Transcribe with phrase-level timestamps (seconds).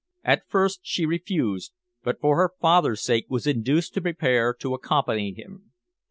[0.23, 5.31] At first she refused, but for her father's sake was induced to prepare to accompany
[5.31, 5.73] him.